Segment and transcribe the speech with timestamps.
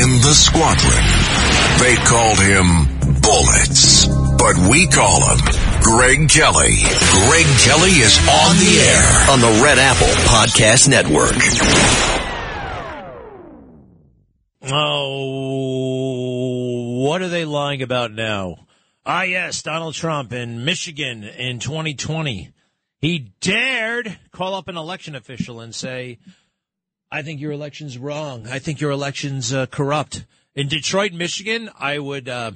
[0.00, 1.04] in the squadron.
[1.78, 2.88] They called him
[3.20, 4.06] Bullets,
[4.38, 5.38] but we call him
[5.82, 6.78] Greg Kelly.
[7.28, 11.36] Greg Kelly is on the air on the Red Apple Podcast Network.
[14.72, 18.66] Oh, what are they lying about now?
[19.04, 22.52] Ah, yes, Donald Trump in Michigan in 2020.
[23.00, 26.18] He dared call up an election official and say,
[27.12, 28.46] I think your election's wrong.
[28.46, 30.24] I think your election's uh, corrupt.
[30.54, 32.52] In Detroit, Michigan, I would, uh,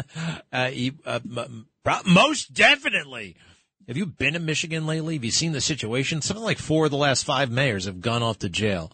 [0.52, 0.70] uh,
[1.04, 1.20] uh
[2.04, 3.36] most definitely.
[3.86, 5.14] Have you been to Michigan lately?
[5.14, 6.20] Have you seen the situation?
[6.20, 8.92] Something like four of the last five mayors have gone off to jail.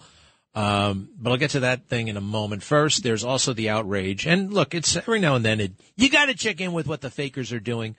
[0.55, 2.63] Um, but I'll get to that thing in a moment.
[2.63, 4.25] First, there's also the outrage.
[4.25, 7.01] And look, it's every now and then it, you got to check in with what
[7.01, 7.97] the fakers are doing.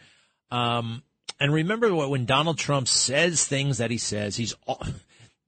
[0.52, 1.04] Um,
[1.38, 4.56] and remember what, when Donald Trump says things that he says, he's,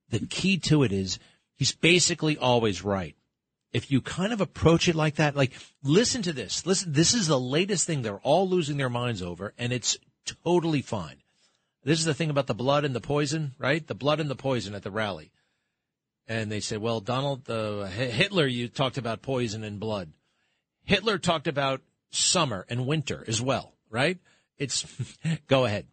[0.10, 1.18] the key to it is
[1.58, 3.16] he's basically always right.
[3.74, 5.52] If you kind of approach it like that, like
[5.84, 9.54] listen to this, listen, this is the latest thing they're all losing their minds over
[9.58, 9.98] and it's
[10.46, 11.18] totally fine.
[11.84, 13.86] This is the thing about the blood and the poison, right?
[13.86, 15.32] The blood and the poison at the rally
[16.28, 20.12] and they said, well, Donald, uh, Hitler, you talked about poison and blood.
[20.84, 24.18] Hitler talked about summer and winter as well, right?
[24.58, 24.86] It's,
[25.48, 25.88] go ahead.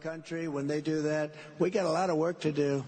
[0.00, 2.84] Country, when they do that, we got a lot of work to do.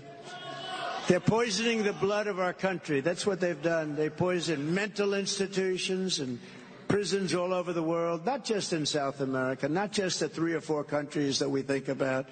[1.08, 3.00] They're poisoning the blood of our country.
[3.00, 3.96] That's what they've done.
[3.96, 6.38] They poison mental institutions and
[6.86, 10.60] prisons all over the world, not just in South America, not just the three or
[10.60, 12.26] four countries that we think about,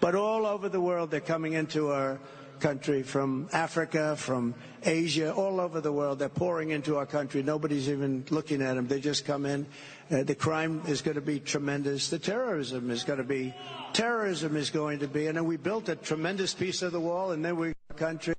[0.00, 1.10] but all over the world.
[1.10, 2.18] They're coming into our
[2.58, 6.18] country, from Africa, from Asia, all over the world.
[6.18, 7.42] They're pouring into our country.
[7.42, 8.88] Nobody's even looking at them.
[8.88, 9.66] They just come in.
[10.10, 12.08] Uh, the crime is going to be tremendous.
[12.08, 13.54] The terrorism is going to be,
[13.92, 15.28] terrorism is going to be.
[15.28, 18.34] And then we built a tremendous piece of the wall, and then we country.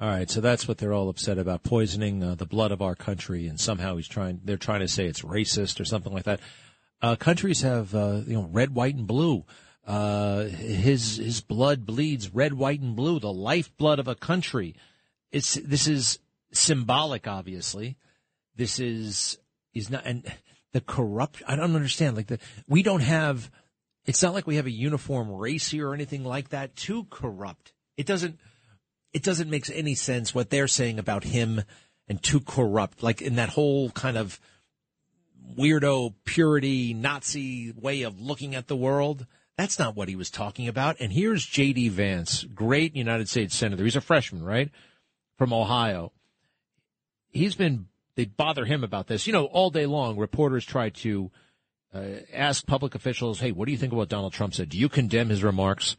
[0.00, 2.94] All right, so that's what they're all upset about, poisoning uh, the blood of our
[2.94, 4.40] country, and somehow he's trying.
[4.42, 6.40] They're trying to say it's racist or something like that.
[7.02, 9.44] Uh, countries have, uh, you know, red, white, and blue.
[9.86, 14.74] Uh, his his blood bleeds red, white, and blue, the lifeblood of a country.
[15.32, 16.18] It's this is
[16.52, 17.96] symbolic, obviously.
[18.56, 19.38] This is
[19.74, 20.24] is not and
[20.72, 21.42] the corrupt.
[21.46, 22.16] I don't understand.
[22.16, 22.38] Like the
[22.68, 23.50] we don't have.
[24.06, 26.74] It's not like we have a uniform race here or anything like that.
[26.74, 28.38] Too corrupt, it doesn't.
[29.12, 31.62] It doesn't make any sense what they're saying about him
[32.08, 33.02] and to corrupt.
[33.02, 34.40] Like in that whole kind of
[35.56, 39.26] weirdo purity Nazi way of looking at the world.
[39.56, 40.96] That's not what he was talking about.
[41.00, 41.90] And here's J.D.
[41.90, 43.84] Vance, great United States Senator.
[43.84, 44.70] He's a freshman, right?
[45.36, 46.12] From Ohio.
[47.30, 49.26] He's been, they bother him about this.
[49.26, 51.30] You know, all day long, reporters try to
[51.94, 54.70] uh, ask public officials, hey, what do you think about Donald Trump said?
[54.70, 55.96] Do you condemn his remarks?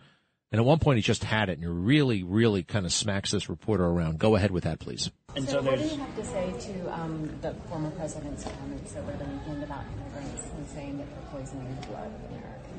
[0.51, 3.31] And at one point, he just had it, and he really, really kind of smacks
[3.31, 4.19] this reporter around.
[4.19, 5.09] Go ahead with that, please.
[5.33, 8.93] And so, so what do you have to say to um, the former president's comments
[8.97, 12.69] over the weekend about immigrants and saying that they're poisoning the blood of America?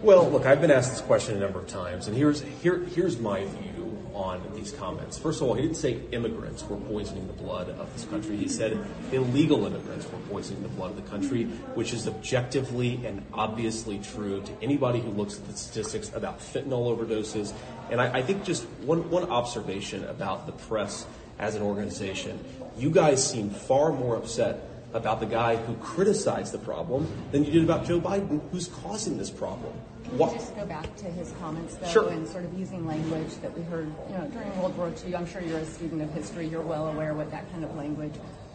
[0.00, 3.18] Well, look, I've been asked this question a number of times, and here's here here's
[3.18, 3.81] my view
[4.14, 5.18] on these comments.
[5.18, 8.36] First of all, he didn't say immigrants were poisoning the blood of this country.
[8.36, 8.78] He said
[9.12, 14.42] illegal immigrants were poisoning the blood of the country, which is objectively and obviously true
[14.42, 17.52] to anybody who looks at the statistics about fentanyl overdoses.
[17.90, 21.06] And I, I think just one one observation about the press
[21.38, 22.38] as an organization,
[22.76, 27.50] you guys seem far more upset about the guy who criticized the problem than you
[27.50, 29.72] did about Joe Biden, who's causing this problem.
[30.04, 32.10] Can you just go back to his comments, though, sure.
[32.10, 35.16] and sort of using language that we heard, you know, during World War II?
[35.16, 36.46] I'm sure you're a student of history.
[36.46, 38.12] You're well aware what that kind of language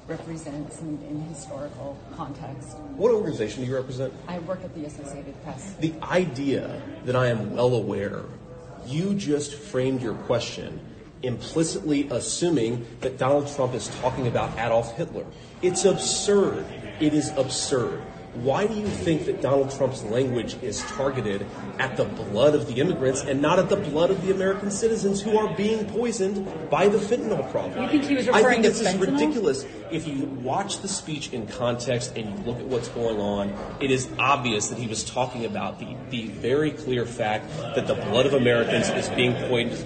[0.07, 2.77] represents in, in historical context.
[2.95, 4.13] What organization do you represent?
[4.27, 5.73] I work at the Associated Press.
[5.79, 8.21] The idea that I am well aware,
[8.85, 10.79] you just framed your question
[11.23, 15.25] implicitly assuming that Donald Trump is talking about Adolf Hitler.
[15.61, 16.65] It's absurd.
[16.99, 18.01] It is absurd.
[18.43, 21.45] Why do you think that Donald Trump's language is targeted
[21.79, 25.21] at the blood of the immigrants and not at the blood of the American citizens
[25.21, 27.83] who are being poisoned by the fentanyl problem?
[27.83, 29.65] You think he was referring I think this is ridiculous.
[29.91, 33.89] If you watch the speech in context and you look at what's going on, it
[33.89, 38.27] is obvious that he was talking about the, the very clear fact that the blood
[38.27, 39.33] of Americans is being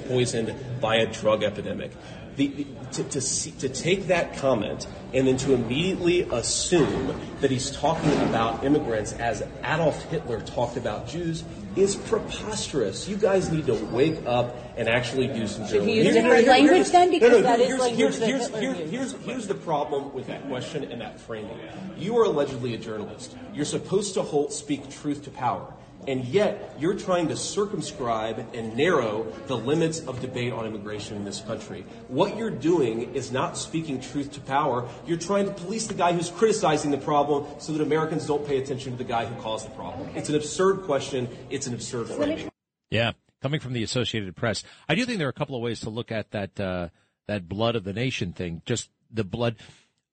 [0.08, 1.92] poisoned by a drug epidemic.
[2.36, 7.72] The, to, to, see, to take that comment and then to immediately assume that he's
[7.72, 11.44] talking about immigrants as Adolf Hitler talked about Jews
[11.76, 13.08] is preposterous.
[13.08, 16.90] You guys need to wake up and actually do some Should he use different language
[16.90, 17.12] then?
[17.12, 19.56] Because no, no, that here's, is language here's, that here's, Hitler here's, here's, here's the
[19.56, 21.60] problem with that question and that framing.
[21.98, 23.36] You are allegedly a journalist.
[23.54, 25.74] You're supposed to hold, speak truth to power.
[26.08, 31.24] And yet, you're trying to circumscribe and narrow the limits of debate on immigration in
[31.24, 31.86] this country.
[32.08, 34.88] What you're doing is not speaking truth to power.
[35.06, 38.58] You're trying to police the guy who's criticizing the problem so that Americans don't pay
[38.58, 40.10] attention to the guy who caused the problem.
[40.16, 41.30] It's an absurd question.
[41.50, 42.50] It's an absurd framing.
[42.90, 43.12] Yeah,
[43.42, 45.90] coming from the Associated Press, I do think there are a couple of ways to
[45.90, 46.90] look at that uh,
[47.28, 48.62] that blood of the nation thing.
[48.66, 49.58] Just the blood.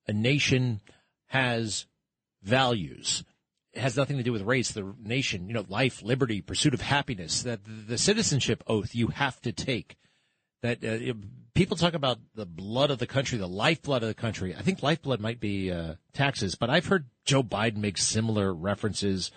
[0.07, 0.81] A nation
[1.27, 1.85] has
[2.41, 3.28] values it
[3.75, 4.71] has nothing to do with race.
[4.71, 7.43] The nation, you know, life, liberty, pursuit of happiness.
[7.43, 9.97] That the citizenship oath you have to take.
[10.61, 11.13] That uh,
[11.53, 14.55] people talk about the blood of the country, the lifeblood of the country.
[14.55, 19.31] I think lifeblood might be uh, taxes, but I've heard Joe Biden make similar references.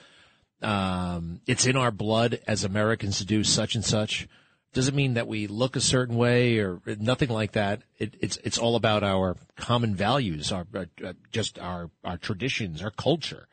[0.61, 4.29] Um, it's in our blood as Americans to do such and such.
[4.73, 7.83] Doesn't mean that we look a certain way or nothing like that.
[7.99, 12.91] It, it's it's all about our common values, our uh, just our our traditions, our
[12.91, 13.49] culture.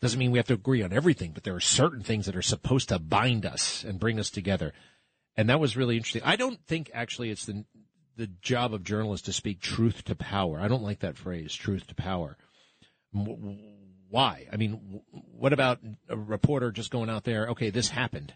[0.00, 2.42] Doesn't mean we have to agree on everything, but there are certain things that are
[2.42, 4.72] supposed to bind us and bring us together.
[5.36, 6.22] And that was really interesting.
[6.24, 7.64] I don't think actually it's the
[8.18, 10.60] the job of journalists to speak truth to power.
[10.60, 12.36] I don't like that phrase, truth to power.
[13.12, 14.46] Why?
[14.52, 15.78] I mean, what about
[16.08, 17.46] a reporter just going out there?
[17.50, 18.34] Okay, this happened,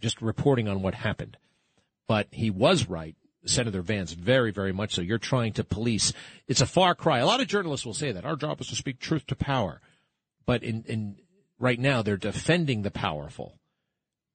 [0.00, 1.36] just reporting on what happened.
[2.08, 3.14] But he was right,
[3.46, 5.00] Senator Vance, very, very much so.
[5.00, 6.12] You're trying to police.
[6.48, 7.20] It's a far cry.
[7.20, 9.80] A lot of journalists will say that our job is to speak truth to power.
[10.46, 11.16] But in, in
[11.58, 13.58] right now, they're defending the powerful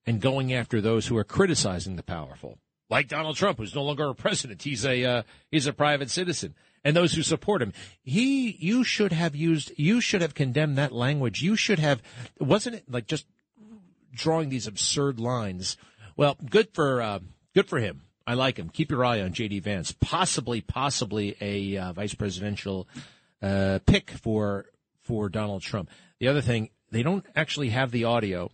[0.06, 2.60] and going after those who are criticizing the powerful,
[2.90, 4.62] like Donald Trump, who's no longer a president.
[4.62, 7.74] He's a uh, he's a private citizen, and those who support him.
[8.04, 11.42] He, you should have used, you should have condemned that language.
[11.42, 12.02] You should have,
[12.40, 13.26] wasn't it like just
[14.14, 15.78] drawing these absurd lines?
[16.16, 17.20] Well, good for uh,
[17.54, 18.04] good for him.
[18.28, 18.70] I like him.
[18.70, 19.60] Keep your eye on J.D.
[19.60, 22.88] Vance, possibly, possibly a uh, vice presidential
[23.42, 24.66] uh, pick for
[25.06, 25.90] for Donald Trump.
[26.20, 28.52] The other thing, they don't actually have the audio,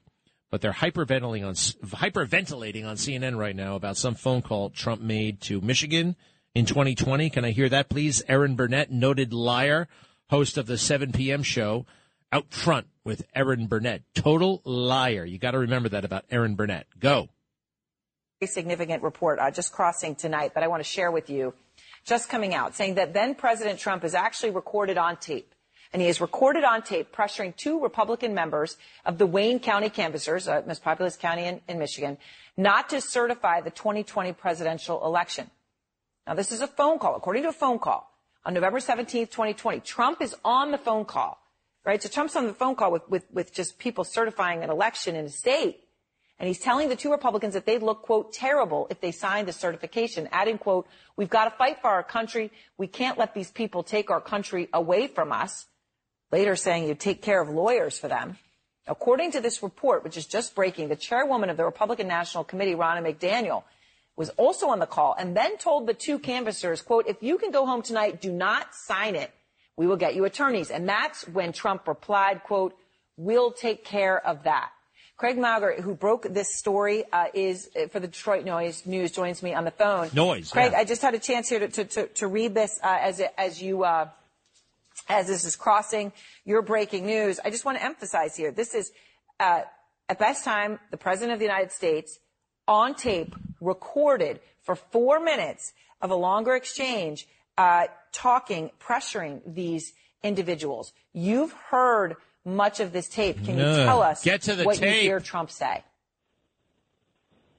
[0.50, 5.42] but they're hyperventilating on hyperventilating on CNN right now about some phone call Trump made
[5.42, 6.16] to Michigan
[6.54, 7.30] in 2020.
[7.30, 8.22] Can I hear that, please?
[8.28, 9.88] Erin Burnett, noted liar,
[10.30, 11.44] host of the 7 p.m.
[11.44, 11.86] show,
[12.32, 14.04] out front with Erin Burnett.
[14.14, 15.26] Total liar.
[15.26, 16.88] You got to remember that about Erin Burnett.
[17.00, 17.30] Go.
[18.44, 21.54] Significant report uh, just crossing tonight that I want to share with you.
[22.06, 25.54] Just coming out saying that then President Trump is actually recorded on tape
[25.94, 30.48] and he is recorded on tape pressuring two Republican members of the Wayne County canvassers,
[30.48, 32.18] uh, most populous county in, in Michigan,
[32.56, 35.50] not to certify the 2020 presidential election.
[36.26, 37.16] Now, this is a phone call.
[37.16, 38.10] According to a phone call
[38.46, 41.38] on November 17th, 2020, Trump is on the phone call,
[41.86, 42.02] right?
[42.02, 45.26] So Trump's on the phone call with, with, with just people certifying an election in
[45.26, 45.82] a state.
[46.40, 49.54] And he's telling the two Republicans that they'd look, quote, terrible if they signed the
[49.54, 52.52] certification, adding, quote, we've got to fight for our country.
[52.78, 55.68] We can't let these people take our country away from us
[56.32, 58.38] later saying you take care of lawyers for them.
[58.88, 62.74] According to this report, which is just breaking, the chairwoman of the Republican National Committee,
[62.74, 63.64] Ronna McDaniel,
[64.16, 67.52] was also on the call and then told the two canvassers, quote, if you can
[67.52, 69.32] go home tonight, do not sign it.
[69.78, 70.70] We will get you attorneys.
[70.70, 72.76] And that's when Trump replied, quote,
[73.18, 74.72] we'll take care of that.
[75.18, 79.44] Craig Mauger, who broke this story, uh, is uh, for the Detroit Noise News, joins
[79.44, 80.10] me on the phone.
[80.14, 80.52] Noise.
[80.52, 80.80] Craig, yeah.
[80.80, 83.62] I just had a chance here to, to, to, to read this uh, as, as
[83.62, 84.10] you uh,
[85.10, 86.12] as this is crossing
[86.46, 88.92] your breaking news, I just want to emphasize here, this is,
[89.40, 89.62] uh,
[90.10, 92.20] at best time, the President of the United States
[92.68, 97.28] on tape recorded for four minutes of a longer exchange,
[97.58, 99.94] uh, talking, pressuring these
[100.24, 100.94] individuals.
[101.14, 103.44] You've heard much of this tape.
[103.46, 104.96] Can you tell us Get to the what tape.
[104.96, 105.84] you hear Trump say?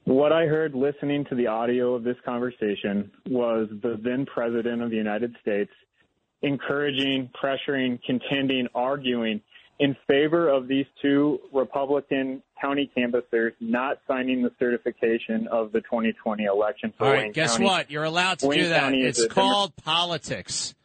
[0.05, 4.89] What I heard listening to the audio of this conversation was the then President of
[4.89, 5.71] the United States
[6.43, 9.41] encouraging, pressuring, contending, arguing
[9.79, 16.43] in favor of these two Republican county canvassers not signing the certification of the 2020
[16.43, 16.93] election.
[16.99, 17.65] All right, Wayne guess County.
[17.65, 17.91] what?
[17.91, 18.81] You're allowed to Wayne do that.
[18.81, 20.75] County It's called politics.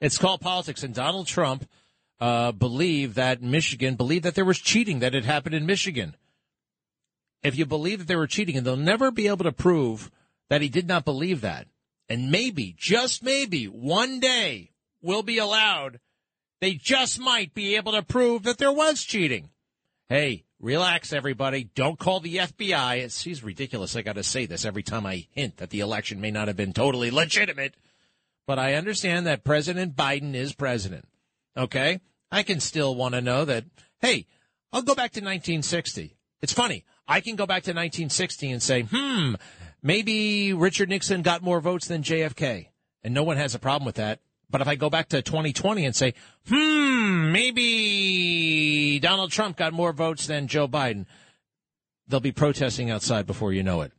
[0.00, 0.82] It's called politics.
[0.84, 1.68] And Donald Trump
[2.20, 6.16] uh, believed that Michigan believed that there was cheating that had happened in Michigan.
[7.42, 10.10] If you believe that they were cheating, and they'll never be able to prove
[10.48, 11.66] that he did not believe that.
[12.08, 14.70] And maybe, just maybe, one day
[15.02, 16.00] will be allowed.
[16.60, 19.50] They just might be able to prove that there was cheating.
[20.08, 21.70] Hey, relax, everybody.
[21.74, 22.98] Don't call the FBI.
[22.98, 23.94] It seems ridiculous.
[23.94, 26.56] I got to say this every time I hint that the election may not have
[26.56, 27.74] been totally legitimate.
[28.46, 31.04] But I understand that President Biden is president.
[31.56, 32.00] Okay?
[32.32, 33.64] I can still want to know that,
[34.00, 34.26] hey,
[34.72, 36.16] I'll go back to 1960.
[36.40, 36.84] It's funny.
[37.06, 39.34] I can go back to 1960 and say, hmm,
[39.82, 42.68] maybe Richard Nixon got more votes than JFK.
[43.02, 44.20] And no one has a problem with that.
[44.50, 46.14] But if I go back to 2020 and say,
[46.48, 51.06] hmm, maybe Donald Trump got more votes than Joe Biden,
[52.06, 53.92] they'll be protesting outside before you know it.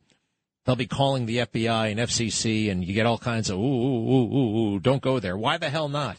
[0.64, 4.36] They'll be calling the FBI and FCC, and you get all kinds of ooh, ooh,
[4.36, 5.36] ooh, ooh, don't go there.
[5.36, 6.18] Why the hell not?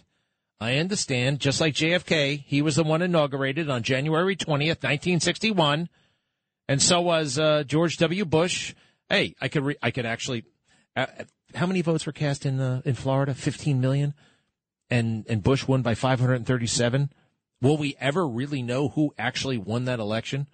[0.59, 1.39] I understand.
[1.39, 5.89] Just like JFK, he was the one inaugurated on January 20th, 1961,
[6.67, 8.25] and so was uh, George W.
[8.25, 8.73] Bush.
[9.09, 10.45] Hey, I could re- I could actually.
[10.95, 11.05] Uh,
[11.55, 13.33] how many votes were cast in in Florida?
[13.33, 14.13] 15 million,
[14.89, 17.11] and and Bush won by 537.
[17.61, 20.47] Will we ever really know who actually won that election?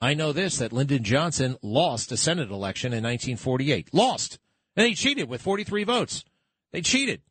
[0.00, 3.92] I know this that Lyndon Johnson lost a Senate election in 1948.
[3.92, 4.38] Lost.
[4.76, 6.24] And he cheated with 43 votes.
[6.72, 7.22] They cheated.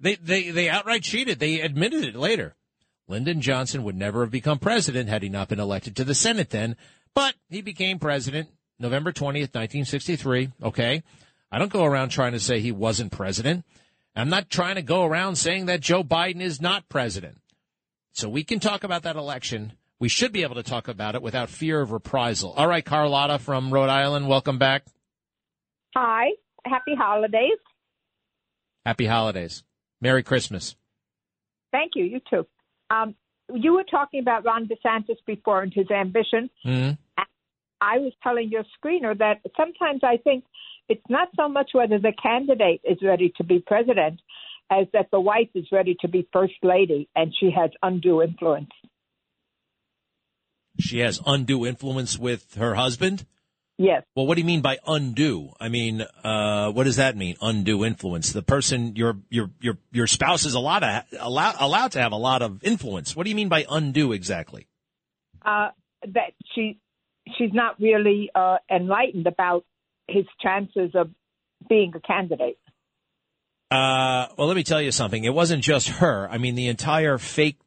[0.00, 1.38] They, they, they outright cheated.
[1.38, 2.54] They admitted it later.
[3.08, 6.50] Lyndon Johnson would never have become president had he not been elected to the Senate
[6.50, 6.76] then,
[7.14, 10.50] but he became president November 20th, 1963.
[10.62, 11.02] Okay.
[11.52, 13.64] I don't go around trying to say he wasn't president.
[14.14, 17.38] I'm not trying to go around saying that Joe Biden is not president.
[18.12, 21.22] So we can talk about that election we should be able to talk about it
[21.22, 22.52] without fear of reprisal.
[22.52, 24.84] All right, Carlotta from Rhode Island, welcome back.
[25.94, 26.30] Hi.
[26.64, 27.58] Happy holidays.
[28.84, 29.62] Happy holidays.
[30.00, 30.74] Merry Christmas.
[31.70, 32.04] Thank you.
[32.04, 32.46] You too.
[32.90, 33.14] Um,
[33.52, 36.48] you were talking about Ron DeSantis before and his ambition.
[36.64, 37.22] Mm-hmm.
[37.82, 40.44] I was telling your screener that sometimes I think
[40.90, 44.20] it's not so much whether the candidate is ready to be president
[44.70, 48.70] as that the wife is ready to be first lady and she has undue influence.
[50.78, 53.24] She has undue influence with her husband?
[53.78, 54.02] Yes.
[54.14, 55.50] Well, what do you mean by undue?
[55.58, 57.36] I mean, uh, what does that mean?
[57.40, 58.32] Undue influence.
[58.32, 62.12] The person, your your your your spouse is a lot of allowed allowed to have
[62.12, 63.16] a lot of influence.
[63.16, 64.68] What do you mean by undue exactly?
[65.40, 65.68] Uh,
[66.02, 66.78] that she
[67.38, 69.64] she's not really uh, enlightened about
[70.10, 71.10] his chances of
[71.68, 72.58] being a candidate.
[73.70, 75.24] Uh, well, let me tell you something.
[75.24, 76.28] It wasn't just her.
[76.28, 77.58] I mean, the entire fake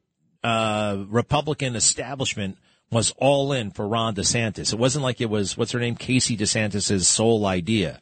[0.44, 2.58] uh, Republican establishment
[2.92, 4.74] was all in for Ron DeSantis.
[4.74, 8.02] It wasn't like it was, what's her name, Casey DeSantis's sole idea.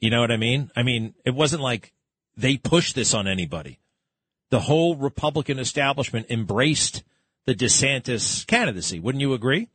[0.00, 0.70] You know what I mean?
[0.74, 1.92] I mean, it wasn't like
[2.36, 3.78] they pushed this on anybody.
[4.50, 7.02] The whole Republican establishment embraced
[7.46, 8.98] the DeSantis candidacy.
[8.98, 9.68] Wouldn't you agree?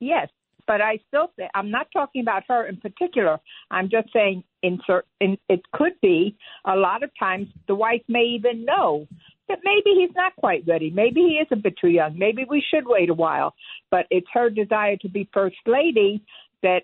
[0.00, 0.28] Yes,
[0.66, 3.38] but I still say I'm not talking about her in particular.
[3.70, 5.06] I'm just saying insert.
[5.20, 9.06] In, it could be a lot of times the wife may even know
[9.48, 10.90] that maybe he's not quite ready.
[10.90, 12.18] Maybe he is a bit too young.
[12.18, 13.54] Maybe we should wait a while.
[13.90, 16.24] But it's her desire to be first lady
[16.62, 16.82] that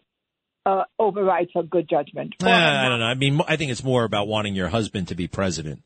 [0.66, 2.34] uh, overrides her good judgment.
[2.42, 3.06] I don't know.
[3.06, 5.82] I mean, I think it's more about wanting your husband to be president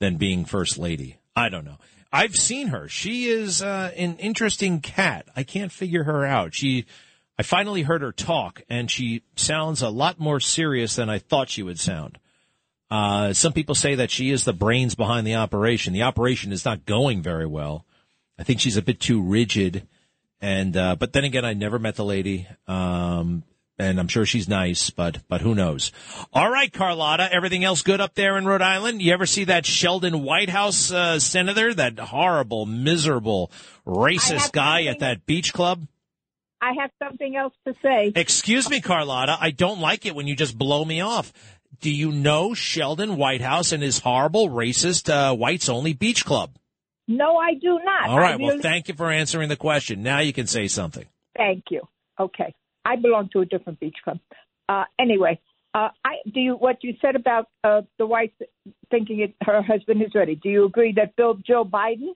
[0.00, 1.18] than being first lady.
[1.36, 1.78] I don't know.
[2.12, 2.88] I've seen her.
[2.88, 5.26] She is uh, an interesting cat.
[5.36, 6.54] I can't figure her out.
[6.54, 6.86] She,
[7.38, 11.48] I finally heard her talk, and she sounds a lot more serious than I thought
[11.48, 12.18] she would sound.
[12.90, 15.92] Uh, some people say that she is the brains behind the operation.
[15.92, 17.84] The operation is not going very well.
[18.38, 19.86] I think she's a bit too rigid.
[20.40, 22.46] And, uh, but then again, I never met the lady.
[22.68, 23.42] Um,
[23.78, 25.90] and I'm sure she's nice, but, but who knows?
[26.32, 29.02] All right, Carlotta, everything else good up there in Rhode Island?
[29.02, 31.74] You ever see that Sheldon Whitehouse, uh, senator?
[31.74, 33.50] That horrible, miserable,
[33.84, 35.88] racist guy at that beach club?
[36.64, 38.12] I have something else to say.
[38.14, 39.36] Excuse me, Carlotta.
[39.38, 41.30] I don't like it when you just blow me off.
[41.80, 46.56] Do you know Sheldon Whitehouse and his horrible, racist, uh, whites only beach club?
[47.06, 48.08] No, I do not.
[48.08, 48.38] All right.
[48.38, 48.54] Really...
[48.54, 50.02] Well, thank you for answering the question.
[50.02, 51.04] Now you can say something.
[51.36, 51.82] Thank you.
[52.18, 52.54] Okay.
[52.86, 54.20] I belong to a different beach club.
[54.66, 55.38] Uh, anyway,
[55.74, 58.30] uh, I do you what you said about uh, the wife
[58.90, 60.36] thinking it, her husband is ready.
[60.36, 62.14] Do you agree that Bill Joe Biden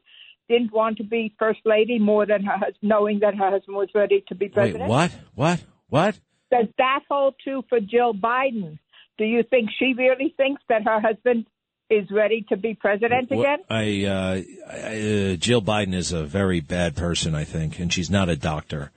[0.48, 3.88] didn't want to be first lady more than her husband, knowing that her husband was
[3.94, 4.82] ready to be president?
[4.82, 5.12] Wait, what?
[5.34, 5.64] What?
[5.88, 6.20] What?
[6.50, 8.78] Does that hold true for Jill Biden?
[9.18, 11.46] Do you think she really thinks that her husband
[11.90, 13.58] is ready to be president again?
[13.68, 18.10] I, uh, I, uh, Jill Biden is a very bad person, I think, and she's
[18.10, 18.90] not a doctor.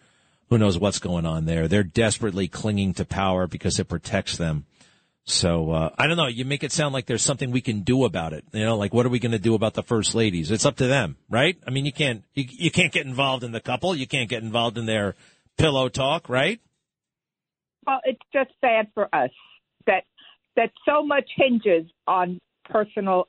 [0.50, 1.67] Who knows what's going on there?
[1.67, 4.65] They're desperately clinging to power because it protects them.
[5.25, 6.28] So uh, I don't know.
[6.28, 8.44] You make it sound like there's something we can do about it.
[8.54, 10.50] You know, like what are we going to do about the first ladies?
[10.51, 11.58] It's up to them, right?
[11.66, 13.96] I mean, you can't you, you can't get involved in the couple.
[13.96, 15.16] You can't get involved in their
[15.58, 16.60] pillow talk, right?
[17.86, 19.32] Well, it's just sad for us
[19.86, 20.04] that
[20.56, 23.28] that so much hinges on personal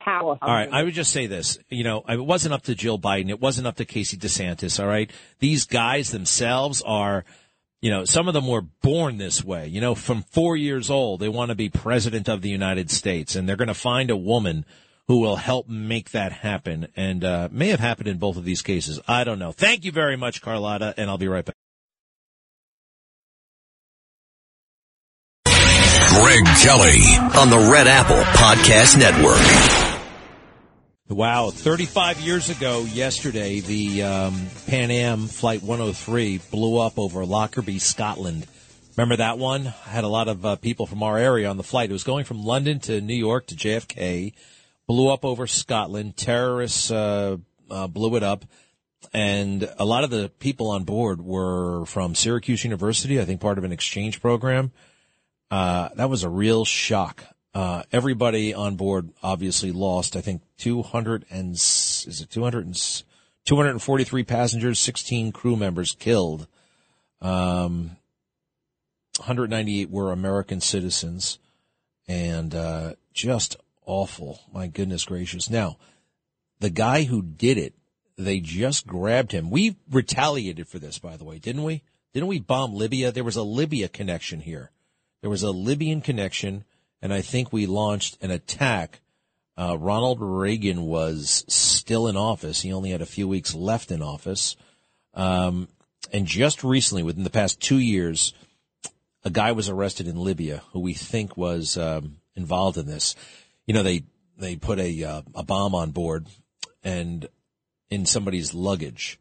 [0.00, 0.38] power.
[0.40, 1.58] All right, I would just say this.
[1.68, 3.30] You know, it wasn't up to Jill Biden.
[3.30, 4.78] It wasn't up to Casey DeSantis.
[4.80, 7.24] All right, these guys themselves are.
[7.82, 9.66] You know, some of them were born this way.
[9.66, 13.34] You know, from four years old, they want to be president of the United States,
[13.34, 14.64] and they're going to find a woman
[15.08, 16.86] who will help make that happen.
[16.94, 19.00] And uh, may have happened in both of these cases.
[19.08, 19.50] I don't know.
[19.50, 21.56] Thank you very much, Carlotta, and I'll be right back.
[25.44, 27.00] Greg Kelly
[27.36, 29.91] on the Red Apple Podcast Network.
[31.12, 37.80] Wow, 35 years ago yesterday, the um, Pan Am Flight 103 blew up over Lockerbie,
[37.80, 38.46] Scotland.
[38.96, 39.66] Remember that one?
[39.66, 41.90] I had a lot of uh, people from our area on the flight.
[41.90, 44.32] It was going from London to New York to JFK,
[44.86, 46.16] blew up over Scotland.
[46.16, 47.36] Terrorists uh,
[47.70, 48.46] uh, blew it up.
[49.12, 53.58] And a lot of the people on board were from Syracuse University, I think part
[53.58, 54.72] of an exchange program.
[55.50, 57.22] Uh, that was a real shock.
[57.54, 60.16] Uh, everybody on board obviously lost.
[60.16, 63.04] I think 200 and is it 200 and
[63.44, 66.46] 243 passengers, 16 crew members killed.
[67.20, 67.96] Um,
[69.18, 71.38] 198 were American citizens,
[72.08, 74.40] and uh, just awful.
[74.52, 75.50] My goodness gracious!
[75.50, 75.76] Now,
[76.60, 77.74] the guy who did it,
[78.16, 79.50] they just grabbed him.
[79.50, 81.82] We retaliated for this, by the way, didn't we?
[82.14, 83.12] Didn't we bomb Libya?
[83.12, 84.70] There was a Libya connection here.
[85.20, 86.64] There was a Libyan connection
[87.02, 89.00] and I think we launched an attack.
[89.58, 92.62] Uh, Ronald Reagan was still in office.
[92.62, 94.56] He only had a few weeks left in office.
[95.12, 95.68] Um,
[96.12, 98.32] and just recently, within the past two years,
[99.24, 103.14] a guy was arrested in Libya who we think was um, involved in this.
[103.66, 104.04] You know, they
[104.38, 106.26] they put a uh, a bomb on board
[106.82, 107.28] and
[107.90, 109.18] in somebody's luggage,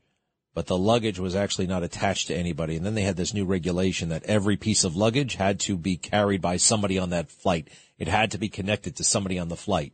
[0.53, 2.75] but the luggage was actually not attached to anybody.
[2.75, 5.97] And then they had this new regulation that every piece of luggage had to be
[5.97, 7.69] carried by somebody on that flight.
[7.97, 9.93] It had to be connected to somebody on the flight,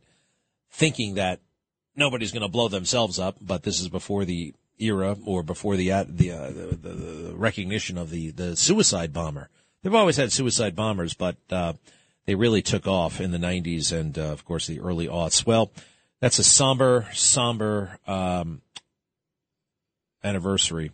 [0.70, 1.40] thinking that
[1.94, 3.36] nobody's going to blow themselves up.
[3.40, 8.10] But this is before the era or before the the, uh, the, the, recognition of
[8.10, 9.50] the the suicide bomber.
[9.82, 11.74] They've always had suicide bombers, but uh,
[12.28, 15.46] they really took off in the 90s and, uh, of course, the early aughts.
[15.46, 15.72] Well,
[16.20, 18.60] that's a somber, somber um,
[20.22, 20.92] anniversary.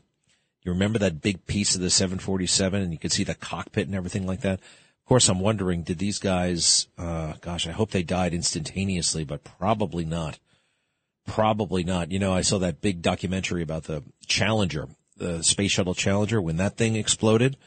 [0.62, 3.94] You remember that big piece of the 747 and you could see the cockpit and
[3.94, 4.60] everything like that?
[5.04, 9.44] Of course, I'm wondering, did these guys, uh, gosh, I hope they died instantaneously, but
[9.44, 10.38] probably not.
[11.26, 12.10] Probably not.
[12.10, 14.88] You know, I saw that big documentary about the Challenger,
[15.18, 17.58] the space shuttle Challenger, when that thing exploded.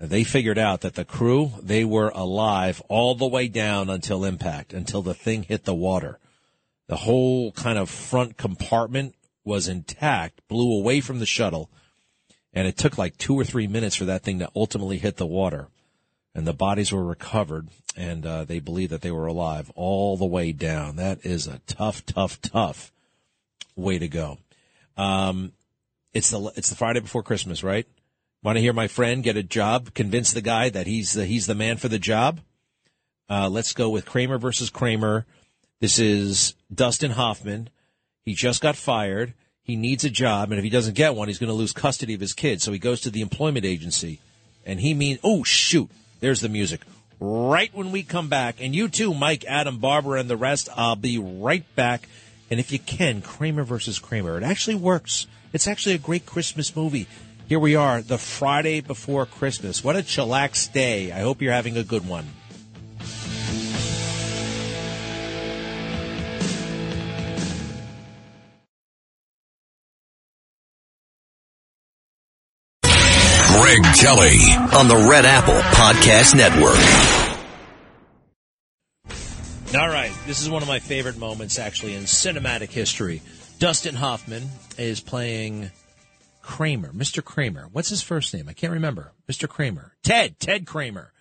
[0.00, 4.72] They figured out that the crew, they were alive all the way down until impact,
[4.72, 6.18] until the thing hit the water.
[6.86, 11.70] The whole kind of front compartment was intact, blew away from the shuttle,
[12.52, 15.26] and it took like two or three minutes for that thing to ultimately hit the
[15.26, 15.68] water.
[16.34, 20.26] And the bodies were recovered, and uh, they believe that they were alive all the
[20.26, 20.96] way down.
[20.96, 22.92] That is a tough, tough, tough
[23.74, 24.38] way to go.
[24.96, 25.52] Um,
[26.12, 27.86] it's the it's the Friday before Christmas, right?
[28.42, 29.92] Want to hear my friend get a job?
[29.94, 32.40] Convince the guy that he's the, he's the man for the job.
[33.28, 35.26] Uh, let's go with Kramer versus Kramer.
[35.80, 37.70] This is Dustin Hoffman
[38.24, 39.34] he just got fired.
[39.62, 42.14] He needs a job, and if he doesn't get one, he's going to lose custody
[42.14, 42.64] of his kids.
[42.64, 44.20] So he goes to the employment agency,
[44.66, 46.80] and he means, oh shoot, there's the music.
[47.20, 50.68] Right when we come back, and you too, Mike, Adam, Barbara, and the rest.
[50.74, 52.08] I'll be right back.
[52.50, 54.36] And if you can, Kramer versus Kramer.
[54.36, 55.26] It actually works.
[55.52, 57.06] It's actually a great Christmas movie.
[57.48, 59.84] Here we are, the Friday before Christmas.
[59.84, 61.12] What a chillax day.
[61.12, 62.26] I hope you're having a good one.
[73.58, 74.38] Greg Kelly
[74.78, 76.78] on the Red Apple Podcast Network.
[79.76, 83.22] All right, this is one of my favorite moments actually in cinematic history.
[83.58, 85.70] Dustin Hoffman is playing
[86.42, 87.24] Kramer, Mr.
[87.24, 87.68] Kramer.
[87.72, 88.48] What's his first name?
[88.48, 89.12] I can't remember.
[89.28, 89.48] Mr.
[89.48, 89.94] Kramer.
[90.04, 91.12] Ted, Ted Kramer.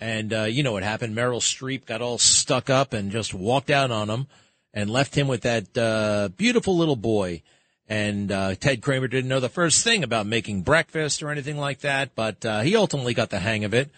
[0.00, 1.14] And uh, you know what happened?
[1.14, 4.26] Meryl Streep got all stuck up and just walked out on him
[4.72, 7.42] and left him with that uh, beautiful little boy
[7.88, 11.80] and uh, Ted Kramer didn't know the first thing about making breakfast or anything like
[11.80, 13.90] that, but uh, he ultimately got the hang of it.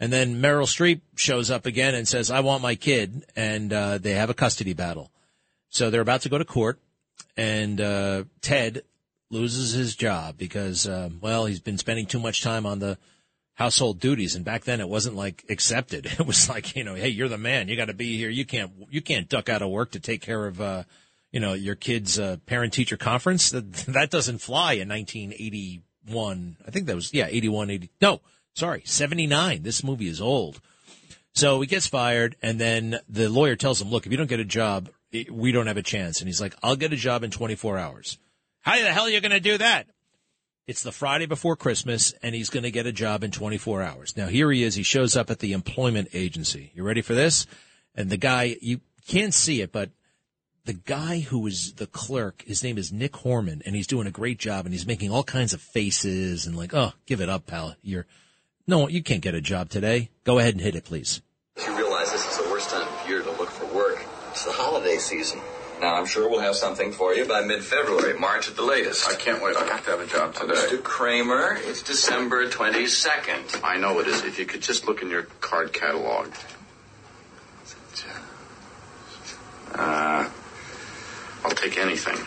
[0.00, 3.24] And then Meryl Streep shows up again and says, I want my kid.
[3.34, 5.10] And uh, they have a custody battle.
[5.70, 6.78] So they're about to go to court.
[7.36, 8.82] And uh, Ted
[9.30, 12.96] loses his job because, um, well, he's been spending too much time on the
[13.54, 14.36] household duties.
[14.36, 16.06] And back then it wasn't like accepted.
[16.18, 17.68] It was like, you know, hey, you're the man.
[17.68, 18.30] You got to be here.
[18.30, 20.84] You can't, you can't duck out of work to take care of, uh,
[21.32, 23.50] you know, your kid's uh, parent teacher conference.
[23.50, 26.56] That, that doesn't fly in 1981.
[26.66, 27.90] I think that was, yeah, 81, 80.
[28.00, 28.20] No,
[28.54, 29.62] sorry, 79.
[29.62, 30.60] This movie is old.
[31.34, 34.40] So he gets fired, and then the lawyer tells him, look, if you don't get
[34.40, 34.88] a job,
[35.30, 36.20] we don't have a chance.
[36.20, 38.18] And he's like, I'll get a job in 24 hours.
[38.60, 39.86] How the hell are you going to do that?
[40.66, 44.16] It's the Friday before Christmas, and he's going to get a job in 24 hours.
[44.16, 44.74] Now, here he is.
[44.74, 46.72] He shows up at the employment agency.
[46.74, 47.46] You ready for this?
[47.94, 49.90] And the guy, you can't see it, but
[50.68, 54.10] the guy who is the clerk, his name is Nick Hormann, and he's doing a
[54.10, 57.46] great job, and he's making all kinds of faces and like, oh, give it up,
[57.46, 57.74] pal.
[57.80, 58.04] You're
[58.66, 60.10] no, you can't get a job today.
[60.24, 61.22] Go ahead and hit it, please.
[61.64, 64.04] You realize this is the worst time of year to look for work.
[64.28, 65.40] It's the holiday season.
[65.80, 69.08] Now, I'm sure we'll have something for you by mid-February, March at the latest.
[69.08, 69.56] I can't wait.
[69.56, 70.52] I have to have a job today.
[70.52, 70.82] Mr.
[70.82, 73.64] Kramer, it's December 22nd.
[73.64, 74.22] I know it is.
[74.22, 76.30] If you could just look in your card catalog.
[79.74, 80.28] Uh,
[81.44, 82.18] I'll take anything.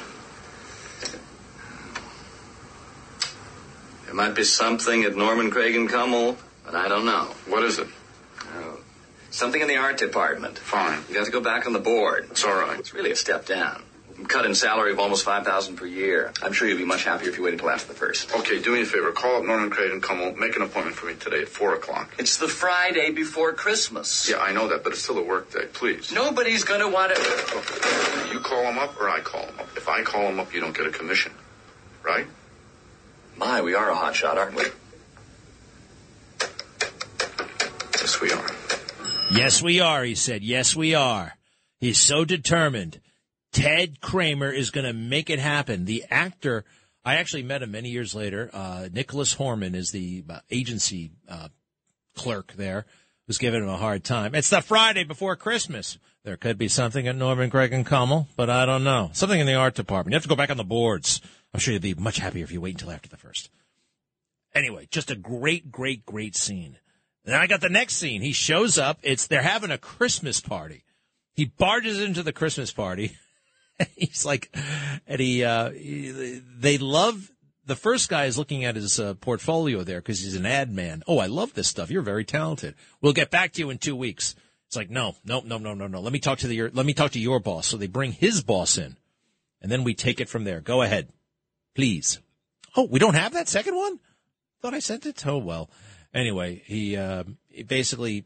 [4.05, 7.33] There might be something at Norman Craig and Kummel, but I don't know.
[7.47, 7.87] What is it?
[8.55, 8.79] Oh,
[9.29, 10.57] something in the art department.
[10.59, 11.03] Fine.
[11.09, 12.27] You have to go back on the board.
[12.31, 12.77] It's all right.
[12.77, 13.83] It's really a step down.
[14.27, 16.31] Cut in salary of almost five thousand per year.
[16.41, 18.33] I'm sure you'll be much happier if you wait until after the first.
[18.35, 19.11] Okay, do me a favor.
[19.11, 20.35] Call up Norman Craig and Kummel.
[20.35, 22.13] Make an appointment for me today at 4 o'clock.
[22.17, 24.29] It's the Friday before Christmas.
[24.29, 25.65] Yeah, I know that, but it's still a work day.
[25.73, 26.11] Please.
[26.11, 28.33] Nobody's going to want to.
[28.33, 29.67] You call him up or I call him up.
[29.75, 31.33] If I call him up, you don't get a commission.
[32.03, 32.27] Right?
[33.37, 34.63] My, we are a hot shot, aren't we?
[37.99, 38.49] Yes, we are.
[39.31, 40.43] Yes, we are, he said.
[40.43, 41.37] Yes, we are.
[41.79, 42.99] He's so determined.
[43.51, 45.85] Ted Kramer is going to make it happen.
[45.85, 46.63] The actor,
[47.03, 48.49] I actually met him many years later.
[48.53, 51.49] Uh, Nicholas Hormann is the uh, agency uh,
[52.15, 52.85] clerk there,
[53.27, 54.35] who's giving him a hard time.
[54.35, 55.97] It's the Friday before Christmas.
[56.23, 59.09] There could be something at Norman Craig and Kummel, but I don't know.
[59.13, 60.13] Something in the art department.
[60.13, 61.19] You have to go back on the boards.
[61.53, 63.49] I'm sure you'd be much happier if you wait until after the first.
[64.53, 66.77] Anyway, just a great, great, great scene.
[67.25, 68.21] Then I got the next scene.
[68.21, 68.99] He shows up.
[69.01, 70.83] It's they're having a Christmas party.
[71.33, 73.17] He barges into the Christmas party.
[73.95, 74.55] He's like,
[75.07, 77.31] and he, uh, he, they love.
[77.65, 81.03] The first guy is looking at his uh, portfolio there because he's an ad man.
[81.07, 81.91] Oh, I love this stuff.
[81.91, 82.73] You're very talented.
[83.01, 84.35] We'll get back to you in two weeks.
[84.67, 86.01] It's like, no, no, no, no, no, no.
[86.01, 87.67] Let me talk to the, your, let me talk to your boss.
[87.67, 88.97] So they bring his boss in
[89.61, 90.59] and then we take it from there.
[90.59, 91.09] Go ahead,
[91.75, 92.19] please.
[92.75, 93.99] Oh, we don't have that second one?
[94.61, 95.25] Thought I sent it.
[95.27, 95.69] Oh, well.
[96.13, 98.25] Anyway, he, uh, he basically,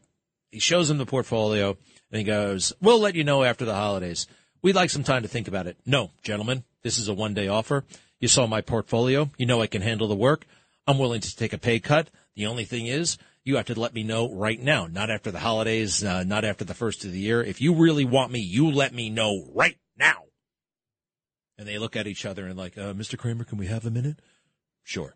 [0.50, 1.76] he shows him the portfolio
[2.10, 4.26] and he goes, we'll let you know after the holidays.
[4.66, 5.76] We'd like some time to think about it.
[5.86, 7.84] No, gentlemen, this is a one day offer.
[8.18, 9.30] You saw my portfolio.
[9.38, 10.44] You know I can handle the work.
[10.88, 12.10] I'm willing to take a pay cut.
[12.34, 15.38] The only thing is, you have to let me know right now, not after the
[15.38, 17.44] holidays, uh, not after the first of the year.
[17.44, 20.24] If you really want me, you let me know right now.
[21.56, 23.16] And they look at each other and like, uh, Mr.
[23.16, 24.18] Kramer, can we have a minute?
[24.82, 25.14] Sure.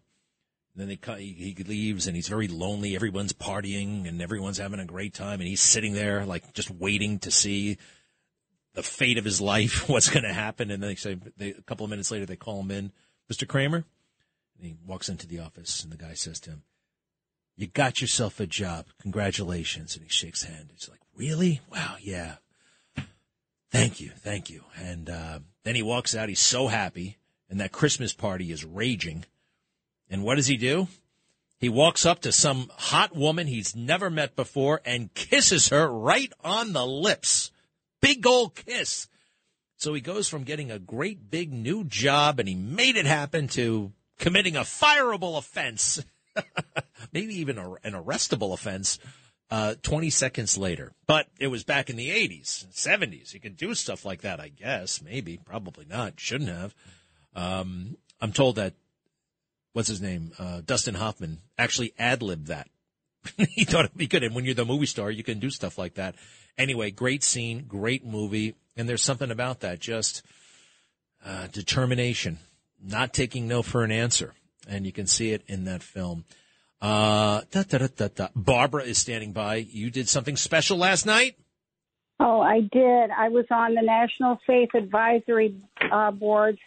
[0.76, 2.94] And then they he leaves and he's very lonely.
[2.94, 7.18] Everyone's partying and everyone's having a great time, and he's sitting there like just waiting
[7.18, 7.78] to see
[8.74, 10.70] the fate of his life, what's going to happen.
[10.70, 12.92] And then they say they, a couple of minutes later they call him in,
[13.30, 13.46] Mr.
[13.46, 13.84] Kramer,
[14.56, 16.62] and he walks into the office and the guy says to him,
[17.56, 18.86] "You got yourself a job.
[19.00, 20.70] Congratulations!" And he shakes hand.
[20.72, 21.60] He's like, "Really?
[21.70, 22.36] Wow, yeah."
[23.70, 24.64] Thank you, thank you.
[24.76, 26.28] And uh, then he walks out.
[26.28, 29.24] He's so happy, and that Christmas party is raging.
[30.08, 30.88] And what does he do?
[31.60, 36.32] He walks up to some hot woman he's never met before and kisses her right
[36.42, 37.52] on the lips.
[38.00, 39.08] Big old kiss.
[39.76, 43.48] So he goes from getting a great big new job and he made it happen
[43.48, 46.04] to committing a fireable offense,
[47.12, 48.98] maybe even a, an arrestable offense,
[49.50, 50.92] uh, 20 seconds later.
[51.06, 53.32] But it was back in the 80s, 70s.
[53.32, 55.02] You could do stuff like that, I guess.
[55.02, 56.20] Maybe, probably not.
[56.20, 56.74] Shouldn't have.
[57.34, 58.74] Um, I'm told that
[59.72, 62.68] what's his name, uh, Dustin Hoffman, actually ad libbed that.
[63.50, 64.24] he thought it'd be good.
[64.24, 66.14] And when you're the movie star, you can do stuff like that.
[66.58, 68.54] Anyway, great scene, great movie.
[68.76, 70.22] And there's something about that, just
[71.24, 72.38] uh, determination,
[72.82, 74.34] not taking no for an answer.
[74.68, 76.24] And you can see it in that film.
[76.80, 79.56] Uh, da, da, da, Barbara is standing by.
[79.56, 81.36] You did something special last night?
[82.18, 83.10] Oh, I did.
[83.10, 85.56] I was on the National Faith Advisory
[85.90, 86.58] uh, Board's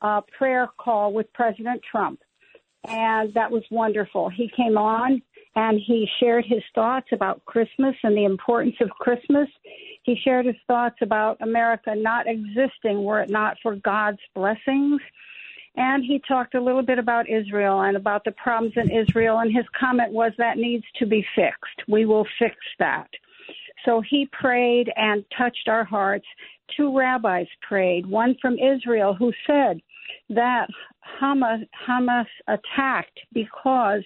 [0.00, 2.20] uh, prayer call with President Trump
[2.88, 4.28] and that was wonderful.
[4.30, 5.22] He came on
[5.56, 9.48] and he shared his thoughts about Christmas and the importance of Christmas.
[10.02, 15.00] He shared his thoughts about America not existing were it not for God's blessings.
[15.76, 19.38] And he talked a little bit about Israel and about the problems in Israel.
[19.38, 21.88] And his comment was that needs to be fixed.
[21.88, 23.08] We will fix that.
[23.84, 26.26] So he prayed and touched our hearts.
[26.76, 29.80] Two rabbis prayed, one from Israel who said
[30.28, 30.68] that
[31.20, 34.02] Hamas, Hamas attacked because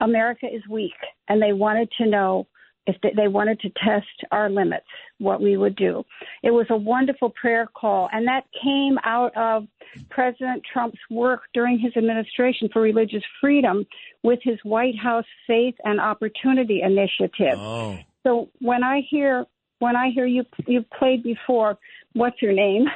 [0.00, 0.92] America is weak,
[1.28, 2.46] and they wanted to know
[2.86, 4.86] if they, they wanted to test our limits,
[5.18, 6.02] what we would do.
[6.42, 9.66] It was a wonderful prayer call, and that came out of
[10.08, 13.86] President Trump's work during his administration for religious freedom
[14.22, 17.58] with his White House Faith and Opportunity Initiative.
[17.58, 17.98] Oh.
[18.26, 19.46] So when I hear
[19.78, 21.78] when I hear you you played before,
[22.14, 22.86] what's your name?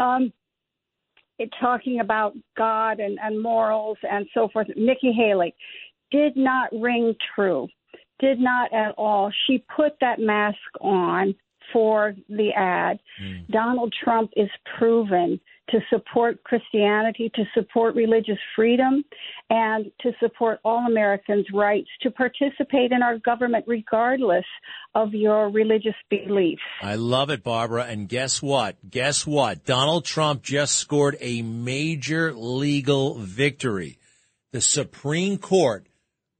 [0.00, 0.32] Um,
[1.40, 5.54] it, talking about God and, and morals and so forth, Nikki Haley,
[6.10, 7.68] did not ring true.
[8.20, 9.32] Did not at all.
[9.46, 11.34] She put that mask on
[11.72, 12.98] for the ad.
[13.20, 13.50] Hmm.
[13.50, 15.40] Donald Trump is proven
[15.70, 19.04] to support Christianity, to support religious freedom,
[19.50, 24.46] and to support all Americans' rights to participate in our government regardless
[24.94, 26.62] of your religious beliefs.
[26.80, 27.84] I love it, Barbara.
[27.84, 28.76] And guess what?
[28.88, 29.64] Guess what?
[29.64, 33.98] Donald Trump just scored a major legal victory.
[34.52, 35.86] The Supreme Court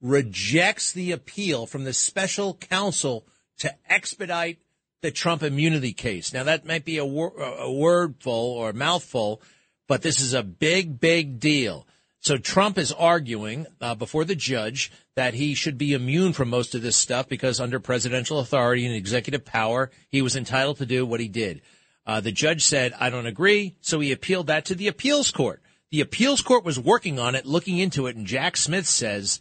[0.01, 3.27] rejects the appeal from the special counsel
[3.59, 4.59] to expedite
[5.03, 6.33] the Trump immunity case.
[6.33, 9.43] Now, that might be a, wor- a wordful or a mouthful,
[9.87, 11.87] but this is a big, big deal.
[12.21, 16.75] So Trump is arguing uh, before the judge that he should be immune from most
[16.75, 21.07] of this stuff because under presidential authority and executive power, he was entitled to do
[21.07, 21.63] what he did.
[22.05, 23.77] Uh, the judge said, I don't agree.
[23.81, 25.63] So he appealed that to the appeals court.
[25.91, 29.41] The appeals court was working on it, looking into it, and Jack Smith says,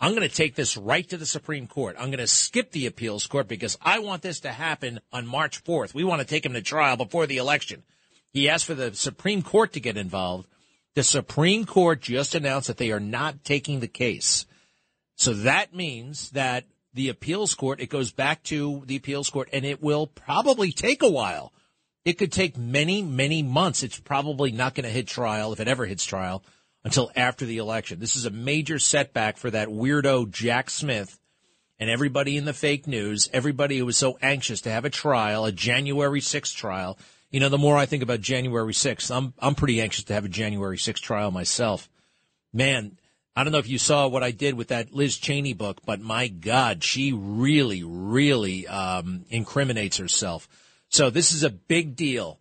[0.00, 1.96] I'm going to take this right to the Supreme Court.
[1.98, 5.64] I'm going to skip the appeals court because I want this to happen on March
[5.64, 5.92] 4th.
[5.92, 7.82] We want to take him to trial before the election.
[8.32, 10.46] He asked for the Supreme Court to get involved.
[10.94, 14.46] The Supreme Court just announced that they are not taking the case.
[15.16, 19.64] So that means that the appeals court, it goes back to the appeals court and
[19.64, 21.52] it will probably take a while.
[22.04, 23.82] It could take many, many months.
[23.82, 26.42] It's probably not going to hit trial, if it ever hits trial,
[26.84, 28.00] until after the election.
[28.00, 31.18] This is a major setback for that weirdo Jack Smith
[31.78, 35.44] and everybody in the fake news, everybody who was so anxious to have a trial,
[35.44, 36.98] a January 6th trial.
[37.30, 40.24] You know, the more I think about January 6th, I'm, I'm pretty anxious to have
[40.24, 41.88] a January 6th trial myself.
[42.52, 42.98] Man,
[43.36, 46.00] I don't know if you saw what I did with that Liz Cheney book, but
[46.00, 50.48] my God, she really, really um, incriminates herself.
[50.88, 52.40] So this is a big deal.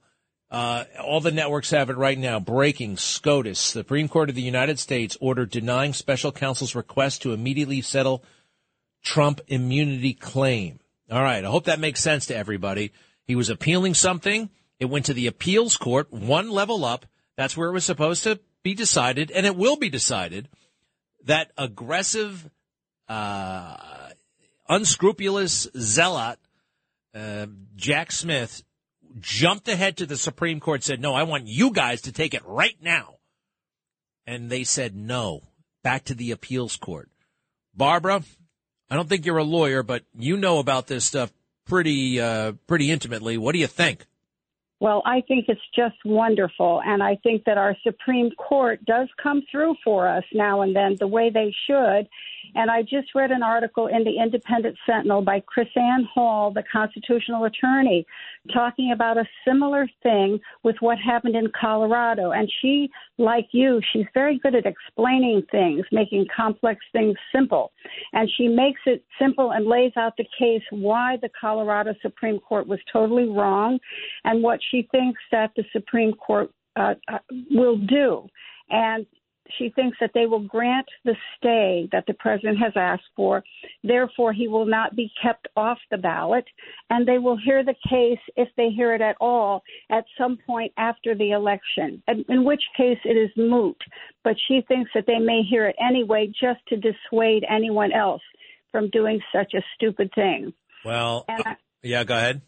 [0.49, 2.39] Uh, all the networks have it right now.
[2.39, 3.59] Breaking SCOTUS.
[3.59, 8.23] Supreme Court of the United States ordered denying special counsel's request to immediately settle
[9.03, 10.79] Trump immunity claim.
[11.11, 11.43] All right.
[11.43, 12.93] I hope that makes sense to everybody.
[13.25, 14.49] He was appealing something.
[14.79, 17.05] It went to the appeals court, one level up.
[17.35, 20.49] That's where it was supposed to be decided, and it will be decided
[21.25, 22.49] that aggressive,
[23.07, 23.77] uh,
[24.67, 26.39] unscrupulous zealot,
[27.13, 28.63] uh, Jack Smith,
[29.19, 32.45] jumped ahead to the Supreme Court, said, No, I want you guys to take it
[32.45, 33.15] right now.
[34.25, 35.41] And they said no,
[35.83, 37.09] back to the appeals court.
[37.73, 38.23] Barbara,
[38.89, 41.31] I don't think you're a lawyer, but you know about this stuff
[41.65, 43.37] pretty, uh, pretty intimately.
[43.37, 44.05] What do you think?
[44.79, 46.81] Well, I think it's just wonderful.
[46.85, 50.95] And I think that our Supreme Court does come through for us now and then
[50.99, 52.07] the way they should.
[52.55, 57.45] And I just read an article in the Independent Sentinel by KrisAnne Hall, the constitutional
[57.45, 58.05] attorney,
[58.53, 62.31] talking about a similar thing with what happened in Colorado.
[62.31, 67.71] And she, like you, she's very good at explaining things, making complex things simple.
[68.13, 72.67] And she makes it simple and lays out the case why the Colorado Supreme Court
[72.67, 73.79] was totally wrong
[74.27, 78.27] and what she thinks that the Supreme Court uh, uh, will do.
[78.69, 79.05] And
[79.57, 83.41] she thinks that they will grant the stay that the president has asked for.
[83.85, 86.43] Therefore, he will not be kept off the ballot,
[86.89, 90.73] and they will hear the case, if they hear it at all, at some point
[90.77, 93.81] after the election, in which case it is moot.
[94.25, 98.21] But she thinks that they may hear it anyway just to dissuade anyone else
[98.73, 100.53] from doing such a stupid thing.
[100.83, 102.41] Well, I, yeah, go ahead.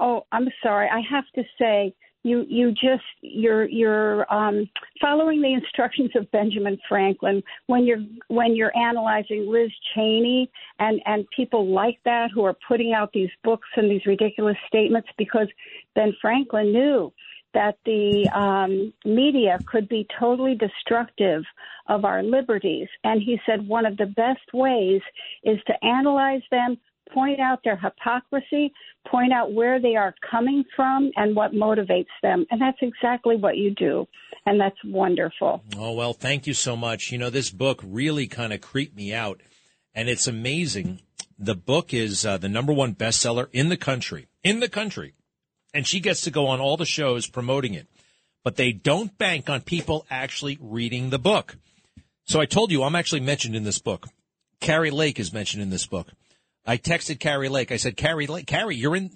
[0.00, 0.88] Oh, I'm sorry.
[0.88, 4.68] I have to say you you just you're you're um,
[5.00, 11.26] following the instructions of Benjamin Franklin when you're when you're analyzing Liz Cheney and and
[11.34, 15.48] people like that who are putting out these books and these ridiculous statements because
[15.94, 17.12] Ben Franklin knew
[17.52, 21.42] that the um, media could be totally destructive
[21.88, 25.00] of our liberties, and he said one of the best ways
[25.42, 26.78] is to analyze them
[27.12, 28.72] point out their hypocrisy,
[29.08, 32.46] point out where they are coming from and what motivates them.
[32.50, 34.06] And that's exactly what you do.
[34.46, 35.62] And that's wonderful.
[35.76, 37.12] Oh, well, thank you so much.
[37.12, 39.40] You know, this book really kind of creeped me out.
[39.94, 41.00] And it's amazing.
[41.38, 44.28] The book is uh, the number one bestseller in the country.
[44.42, 45.14] In the country.
[45.74, 47.86] And she gets to go on all the shows promoting it.
[48.42, 51.56] But they don't bank on people actually reading the book.
[52.24, 54.08] So I told you I'm actually mentioned in this book.
[54.60, 56.08] Kari Lake is mentioned in this book.
[56.66, 57.72] I texted Kari Lake.
[57.72, 59.10] I said, Kari Lake, Kari, you're in.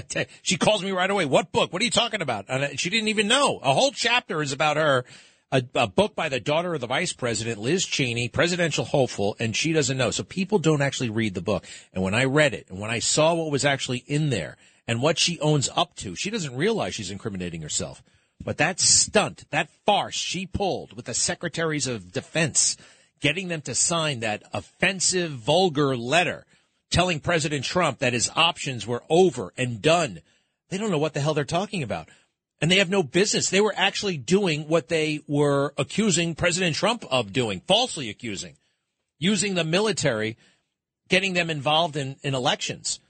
[0.42, 1.24] she calls me right away.
[1.24, 1.72] What book?
[1.72, 2.46] What are you talking about?
[2.48, 3.58] And she didn't even know.
[3.62, 5.04] A whole chapter is about her.
[5.52, 9.56] A, a, book by the daughter of the vice president, Liz Cheney, presidential hopeful, and
[9.56, 10.12] she doesn't know.
[10.12, 11.64] So people don't actually read the book.
[11.92, 15.02] And when I read it and when I saw what was actually in there and
[15.02, 18.00] what she owns up to, she doesn't realize she's incriminating herself.
[18.44, 22.76] But that stunt, that farce she pulled with the secretaries of defense,
[23.20, 26.46] getting them to sign that offensive, vulgar letter
[26.90, 30.20] telling President Trump that his options were over and done.
[30.68, 32.08] They don't know what the hell they're talking about.
[32.60, 33.48] And they have no business.
[33.48, 38.56] They were actually doing what they were accusing President Trump of doing, falsely accusing,
[39.18, 40.36] using the military,
[41.08, 43.00] getting them involved in, in elections.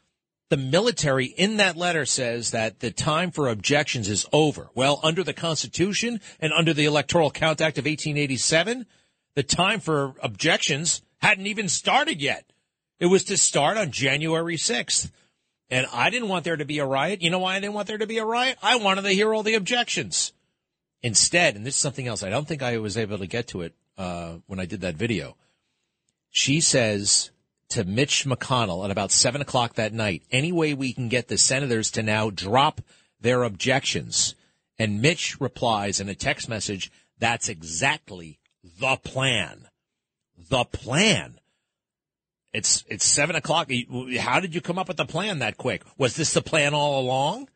[0.51, 4.71] The military in that letter says that the time for objections is over.
[4.75, 8.87] Well, under the Constitution and under the Electoral Count Act of 1887,
[9.35, 12.51] the time for objections hadn't even started yet.
[13.01, 15.11] It was to start on January 6th.
[15.71, 17.23] And I didn't want there to be a riot.
[17.23, 18.59] You know why I didn't want there to be a riot?
[18.63, 20.33] I wanted to hear all the objections.
[21.03, 23.63] Instead, and this is something else, I don't think I was able to get to
[23.63, 25.37] it uh, when I did that video.
[26.29, 27.31] She says
[27.71, 31.39] to Mitch McConnell at about 7 o'clock that night, any way we can get the
[31.39, 32.81] senators to now drop
[33.21, 34.35] their objections.
[34.79, 39.69] And Mitch replies in a text message, that's exactly the plan.
[40.37, 41.40] The plan.
[42.53, 43.71] It's it's seven o'clock.
[44.19, 45.83] How did you come up with the plan that quick?
[45.99, 47.49] Was this the plan all along?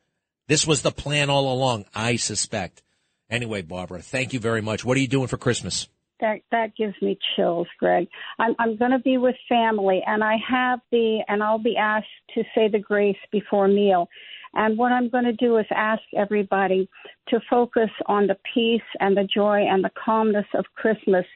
[0.46, 2.82] This was the plan all along, I suspect.
[3.30, 4.84] Anyway, Barbara, thank you very much.
[4.84, 5.88] What are you doing for Christmas?
[6.20, 8.06] That that gives me chills, Greg.
[8.38, 12.06] I'm I'm going to be with family, and I have the and I'll be asked
[12.34, 14.08] to say the grace before meal.
[14.54, 16.88] And what I'm going to do is ask everybody
[17.28, 21.26] to focus on the peace and the joy and the calmness of Christmas.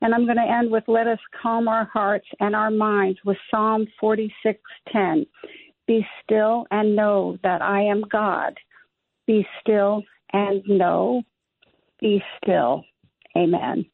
[0.00, 3.36] And I'm going to end with let us calm our hearts and our minds with
[3.50, 5.26] Psalm 46:10.
[5.86, 8.54] Be still and know that I am God.
[9.26, 11.22] Be still and know.
[12.00, 12.84] Be still.
[13.36, 13.86] Amen.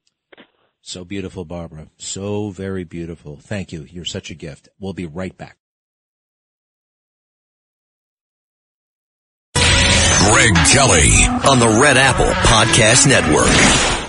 [0.81, 1.89] So beautiful, Barbara.
[1.97, 3.37] So very beautiful.
[3.37, 3.85] Thank you.
[3.85, 4.69] You're such a gift.
[4.81, 5.57] We'll be right back.
[9.55, 11.11] Greg Kelly
[11.51, 14.02] on the Red Apple Podcast Network.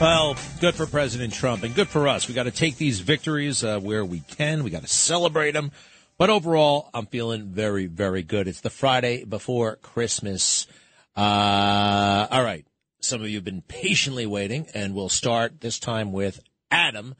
[0.00, 2.28] Well, good for President Trump and good for us.
[2.28, 4.62] We got to take these victories uh, where we can.
[4.62, 5.72] We got to celebrate them.
[6.16, 8.46] But overall, I'm feeling very, very good.
[8.46, 10.68] It's the Friday before Christmas.
[11.16, 12.64] Uh, all right.
[13.00, 17.16] Some of you have been patiently waiting, and we'll start this time with Adam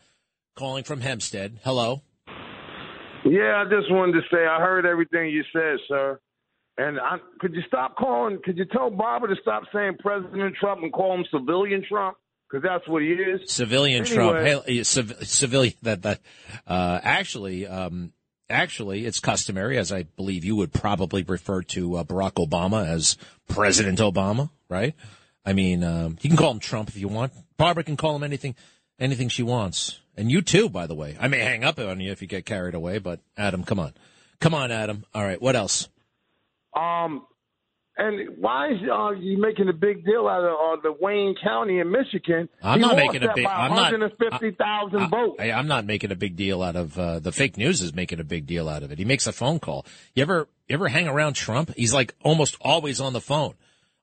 [0.55, 1.59] calling from Hempstead.
[1.65, 2.03] Hello.
[3.25, 6.21] Yeah, I just wanted to say I heard everything you said, sir.
[6.77, 8.39] And I, could you stop calling?
[8.45, 12.17] Could you tell Barbara to stop saying President Trump and call him civilian Trump?
[12.51, 13.51] Because that's what he is.
[13.53, 14.15] Civilian Anyway.
[14.15, 14.67] Trump.
[14.67, 15.75] Hey, civ- civilian.
[15.83, 16.21] That that.
[16.67, 18.13] Uh, actually, um,
[18.49, 23.17] actually, it's customary, as I believe you would probably refer to uh, Barack Obama as
[23.49, 24.95] President Obama, right?
[25.45, 27.33] I mean, um, you can call him Trump if you want.
[27.57, 28.55] Barbara can call him anything,
[28.99, 31.17] anything she wants, and you too, by the way.
[31.21, 33.93] I may hang up on you if you get carried away, but Adam, come on,
[34.41, 35.05] come on, Adam.
[35.15, 35.89] All right, what else?
[36.75, 37.27] Um,
[37.99, 41.81] and why is uh, you making a big deal out of uh, the Wayne County
[41.81, 42.49] in Michigan?
[42.63, 43.45] I'm He not making a big.
[43.45, 43.93] I'm not.
[43.93, 45.37] 150,000 votes.
[45.41, 47.83] I, I'm not making a big deal out of uh, the fake news.
[47.83, 48.99] Is making a big deal out of it.
[48.99, 49.85] He makes a phone call.
[50.15, 51.75] You ever you ever hang around Trump?
[51.77, 53.55] He's like almost always on the phone.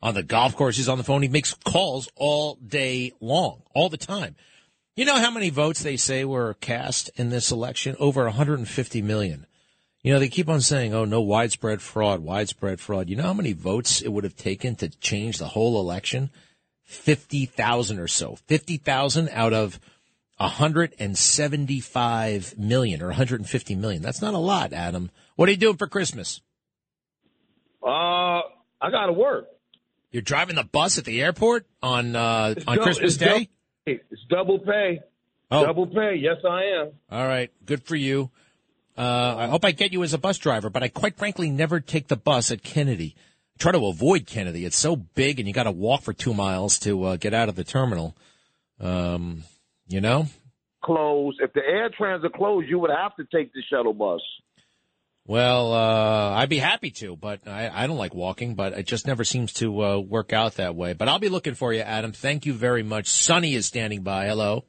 [0.02, 1.22] On the golf course, he's on the phone.
[1.22, 4.36] He makes calls all day long, all the time.
[4.96, 7.96] You know how many votes they say were cast in this election?
[7.98, 9.46] Over 150 million.
[10.06, 13.10] You know, they keep on saying, oh, no widespread fraud, widespread fraud.
[13.10, 16.30] You know how many votes it would have taken to change the whole election?
[16.84, 18.38] 50,000 or so.
[18.46, 19.80] 50,000 out of
[20.38, 24.04] 175 million or 150 million.
[24.04, 25.10] That's not a lot, Adam.
[25.38, 26.40] What are you doing for Christmas?
[27.82, 29.48] Uh, I got to work.
[30.12, 33.50] You're driving the bus at the airport on uh, on Christmas Day?
[33.88, 35.00] it's double pay.
[35.50, 35.66] Oh.
[35.66, 36.18] Double pay.
[36.20, 36.92] Yes, I am.
[37.10, 38.30] All right, good for you.
[38.98, 41.80] Uh, I hope I get you as a bus driver, but I quite frankly never
[41.80, 43.16] take the bus at Kennedy.
[43.18, 44.66] I try to avoid Kennedy.
[44.66, 47.50] It's so big, and you got to walk for two miles to uh, get out
[47.50, 48.16] of the terminal.
[48.80, 49.44] Um,
[49.88, 50.28] you know.
[50.84, 51.40] Closed.
[51.42, 54.22] If the air transit closed, you would have to take the shuttle bus.
[55.28, 59.08] Well, uh, I'd be happy to, but I, I don't like walking, but it just
[59.08, 60.94] never seems to uh, work out that way.
[60.94, 62.12] But I'll be looking for you, Adam.
[62.12, 63.08] Thank you very much.
[63.08, 64.28] Sonny is standing by.
[64.28, 64.66] Hello.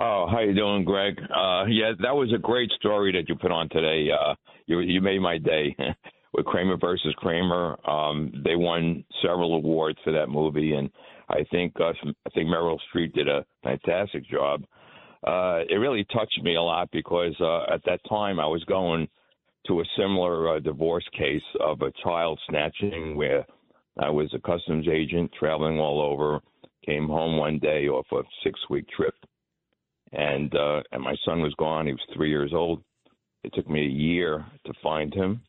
[0.00, 1.18] Oh, how you doing, Greg?
[1.18, 4.10] Uh, yeah, that was a great story that you put on today.
[4.10, 4.34] Uh,
[4.66, 5.76] you you made my day
[6.32, 7.76] with Kramer versus Kramer.
[7.88, 10.90] Um, they won several awards for that movie, and
[11.28, 11.92] I think uh,
[12.26, 14.64] I think Meryl Streep did a fantastic job.
[15.26, 19.06] Uh, it really touched me a lot because uh, at that time I was going
[19.66, 23.44] to a similar uh, divorce case of a child snatching where
[23.98, 26.40] I was a customs agent traveling all over.
[26.86, 29.14] Came home one day off a six week trip
[30.12, 31.86] and uh, and my son was gone.
[31.86, 32.82] He was three years old.
[33.44, 35.42] It took me a year to find him,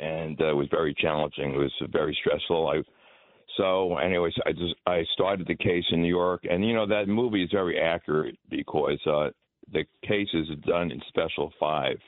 [0.00, 1.54] and uh, it was very challenging.
[1.54, 2.68] It was very stressful.
[2.68, 2.82] I
[3.56, 7.08] so, anyways, I just I started the case in New York, and you know that
[7.08, 9.28] movie is very accurate because uh,
[9.72, 11.98] the case is done in Special Five,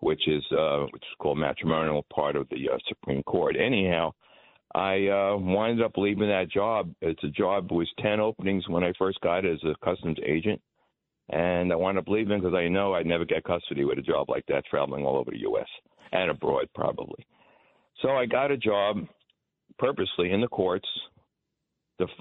[0.00, 3.56] which is uh, which is called matrimonial part of the uh, Supreme Court.
[3.56, 4.12] Anyhow,
[4.74, 6.92] I uh, wound up leaving that job.
[7.00, 10.60] It's a job was ten openings when I first got it as a customs agent,
[11.30, 14.28] and I wound up leaving because I know I'd never get custody with a job
[14.28, 15.68] like that, traveling all over the U.S.
[16.12, 17.26] and abroad probably.
[18.02, 18.98] So I got a job
[19.78, 20.88] purposely in the courts,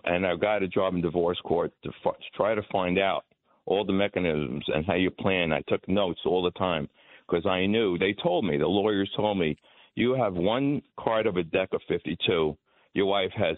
[0.05, 3.25] and I got a job in divorce court to, to try to find out
[3.65, 5.51] all the mechanisms and how you plan.
[5.51, 6.87] I took notes all the time
[7.27, 9.57] because I knew they told me the lawyers told me
[9.95, 12.57] you have one card of a deck of 52.
[12.93, 13.57] Your wife has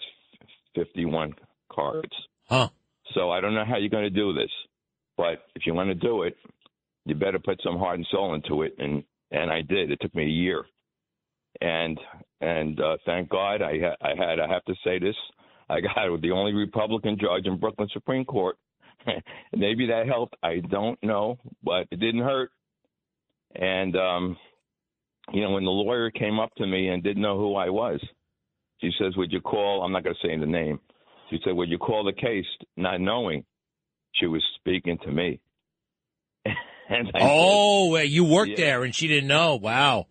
[0.75, 1.33] 51
[1.71, 2.13] cards.
[2.49, 2.69] Huh.
[3.13, 4.51] So I don't know how you're going to do this,
[5.17, 6.37] but if you want to do it,
[7.05, 8.75] you better put some heart and soul into it.
[8.77, 9.91] And and I did.
[9.91, 10.63] It took me a year,
[11.61, 11.99] and
[12.41, 15.15] and uh, thank God I ha- I had I have to say this
[15.69, 18.57] I got the only Republican judge in Brooklyn Supreme Court.
[19.55, 20.35] Maybe that helped.
[20.43, 22.51] I don't know, but it didn't hurt.
[23.55, 24.37] And um,
[25.31, 27.99] you know, when the lawyer came up to me and didn't know who I was,
[28.81, 30.79] she says, "Would you call?" I'm not going to say the name.
[31.29, 32.45] She said, "Would you call the case?"
[32.75, 33.43] Not knowing
[34.19, 35.39] she was speaking to me.
[37.19, 38.55] Oh, uh, you worked Yeah.
[38.65, 39.57] there and she didn't know.
[39.57, 40.07] Wow.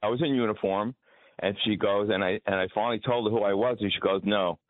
[0.00, 0.94] I was in uniform,
[1.40, 3.98] and she goes, and I and I finally told her who I was, and she
[3.98, 4.60] goes, "No."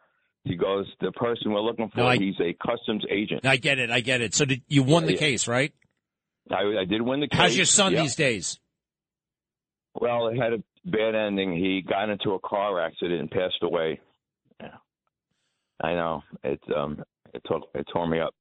[0.46, 3.78] She goes, "The person we're looking for, No, I- he's a customs agent." I get
[3.78, 3.90] it.
[3.90, 4.32] I get it.
[4.34, 5.18] So did you won the Yeah.
[5.18, 5.74] case, right?
[6.50, 7.38] I, I did win the case.
[7.38, 8.00] How's your son yeah.
[8.00, 8.58] these days?
[9.94, 11.54] Well, it had a bad ending.
[11.54, 14.00] He got into a car accident and passed away.
[14.58, 14.76] Yeah.
[15.82, 16.60] I know it.
[16.74, 17.02] Um,
[17.34, 18.34] it tore it tore me up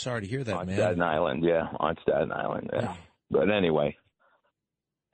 [0.00, 0.76] Sorry to hear that, on man.
[0.76, 1.44] Staten Island.
[1.44, 2.70] Yeah, on Staten Island.
[2.72, 2.94] Yeah.
[3.30, 3.94] But anyway,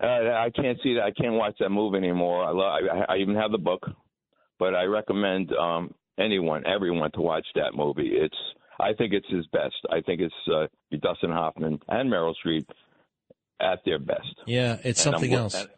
[0.00, 1.02] uh, I can't see that.
[1.02, 2.44] I can't watch that movie anymore.
[2.44, 3.84] I, love, I, I even have the book,
[4.60, 8.12] but I recommend um, anyone, everyone, to watch that movie.
[8.12, 8.36] It's.
[8.78, 9.74] I think it's his best.
[9.90, 10.66] I think it's uh,
[11.02, 12.66] Dustin Hoffman and Meryl Streep
[13.58, 14.36] at their best.
[14.46, 15.54] Yeah, it's And I'm something else.
[15.54, 15.68] And,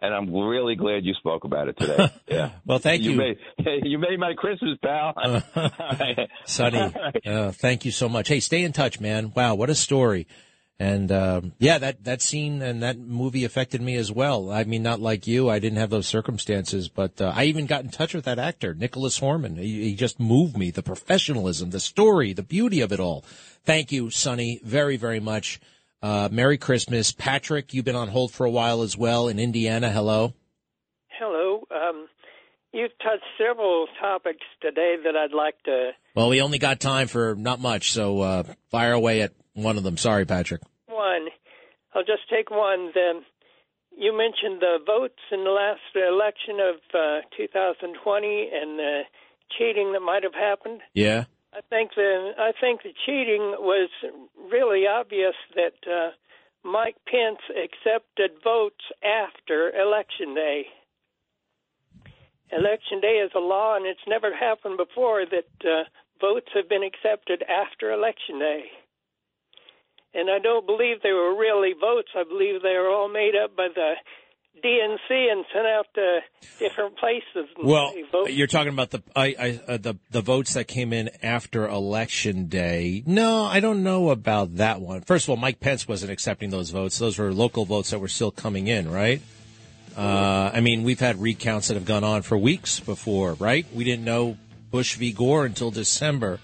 [0.00, 2.10] and I'm really glad you spoke about it today.
[2.28, 2.52] Yeah.
[2.64, 3.14] Well, thank you.
[3.14, 3.36] Made,
[3.82, 5.12] you made my Christmas, pal.
[6.46, 6.94] Sonny,
[7.26, 8.28] uh, thank you so much.
[8.28, 9.32] Hey, stay in touch, man.
[9.36, 10.26] Wow, what a story.
[10.78, 14.50] And um, yeah, that that scene and that movie affected me as well.
[14.50, 15.50] I mean, not like you.
[15.50, 18.74] I didn't have those circumstances, but uh, I even got in touch with that actor,
[18.74, 19.58] Nicholas Hormann.
[19.58, 20.70] He, he just moved me.
[20.70, 23.24] The professionalism, the story, the beauty of it all.
[23.64, 25.60] Thank you, Sonny, very very much.
[26.02, 27.72] Uh, Merry Christmas, Patrick.
[27.72, 29.90] You've been on hold for a while as well in Indiana.
[29.90, 30.34] Hello.
[31.18, 31.62] Hello.
[31.70, 32.08] Um,
[32.72, 35.90] you've touched several topics today that I'd like to.
[36.16, 39.84] Well, we only got time for not much, so uh, fire away at one of
[39.84, 39.96] them.
[39.96, 40.62] Sorry, Patrick.
[40.86, 41.28] One,
[41.94, 42.90] I'll just take one.
[42.92, 43.20] The,
[43.96, 49.02] you mentioned the votes in the last election of uh, 2020 and the
[49.56, 50.80] cheating that might have happened.
[50.94, 51.24] Yeah.
[51.54, 53.90] I think the I think the cheating was
[54.50, 56.10] really obvious that uh,
[56.64, 60.66] Mike Pence accepted votes after election day.
[62.50, 65.84] Election day is a law, and it's never happened before that uh,
[66.20, 68.64] votes have been accepted after election day.
[70.14, 72.10] And I don't believe they were really votes.
[72.14, 73.94] I believe they were all made up by the
[74.62, 76.20] DNC and sent out to
[76.58, 77.48] different places.
[77.56, 80.92] and Well, vote you're talking about the I, I, uh, the the votes that came
[80.92, 83.02] in after election day.
[83.06, 85.02] No, I don't know about that one.
[85.02, 86.98] First of all, Mike Pence wasn't accepting those votes.
[86.98, 89.20] Those were local votes that were still coming in, right?
[89.96, 93.66] Uh, I mean, we've had recounts that have gone on for weeks before, right?
[93.74, 94.38] We didn't know
[94.70, 95.12] Bush v.
[95.12, 96.40] Gore until December.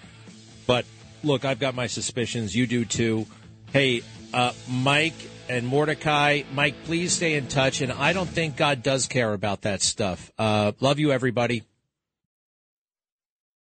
[0.67, 0.85] But
[1.23, 2.55] look, I've got my suspicions.
[2.55, 3.27] You do too.
[3.73, 4.03] Hey,
[4.35, 5.15] uh, Mike
[5.49, 7.81] and Mordecai, Mike, please stay in touch.
[7.81, 10.31] And I don't think God does care about that stuff.
[10.39, 11.65] Uh, love you, everybody.